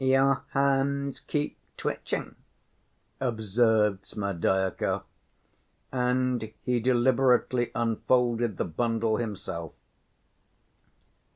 [0.03, 2.33] "Your hands keep twitching,"
[3.19, 5.03] observed Smerdyakov,
[5.91, 9.73] and he deliberately unfolded the bundle himself.